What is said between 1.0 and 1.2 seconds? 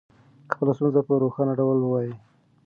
په